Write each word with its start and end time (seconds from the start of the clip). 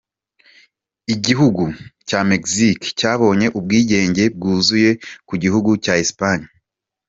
Igihugu 1.13 1.63
cya 2.07 2.19
Mexique 2.29 2.85
cyabonye 2.99 3.47
ubwigenge 3.57 4.23
bwuzuye 4.35 4.91
ku 5.27 5.33
gihugu 5.43 5.69
cya 5.83 5.93
Espagne. 6.03 6.47